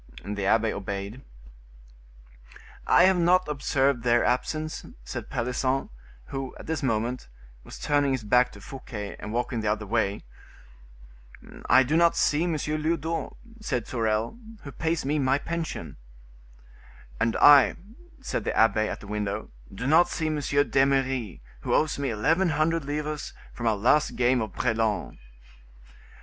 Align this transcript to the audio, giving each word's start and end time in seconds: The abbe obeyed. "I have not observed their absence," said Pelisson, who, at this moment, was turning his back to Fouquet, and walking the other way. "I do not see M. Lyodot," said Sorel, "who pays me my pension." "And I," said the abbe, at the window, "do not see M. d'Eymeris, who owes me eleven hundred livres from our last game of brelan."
The 0.25 0.47
abbe 0.47 0.73
obeyed. 0.73 1.21
"I 2.87 3.03
have 3.03 3.19
not 3.19 3.47
observed 3.47 4.01
their 4.01 4.25
absence," 4.25 4.83
said 5.03 5.29
Pelisson, 5.29 5.91
who, 6.29 6.55
at 6.57 6.65
this 6.65 6.81
moment, 6.81 7.27
was 7.63 7.77
turning 7.77 8.11
his 8.13 8.23
back 8.23 8.51
to 8.53 8.61
Fouquet, 8.61 9.15
and 9.19 9.31
walking 9.31 9.61
the 9.61 9.71
other 9.71 9.85
way. 9.85 10.23
"I 11.69 11.83
do 11.83 11.95
not 11.95 12.15
see 12.17 12.45
M. 12.45 12.53
Lyodot," 12.53 13.33
said 13.61 13.85
Sorel, 13.85 14.39
"who 14.63 14.71
pays 14.71 15.05
me 15.05 15.19
my 15.19 15.37
pension." 15.37 15.97
"And 17.19 17.35
I," 17.35 17.75
said 18.23 18.43
the 18.43 18.57
abbe, 18.57 18.89
at 18.89 19.01
the 19.01 19.05
window, 19.07 19.51
"do 19.71 19.85
not 19.85 20.09
see 20.09 20.25
M. 20.25 20.37
d'Eymeris, 20.39 21.41
who 21.59 21.75
owes 21.75 21.99
me 21.99 22.09
eleven 22.09 22.49
hundred 22.49 22.85
livres 22.85 23.33
from 23.53 23.67
our 23.67 23.77
last 23.77 24.15
game 24.15 24.41
of 24.41 24.53
brelan." 24.53 25.19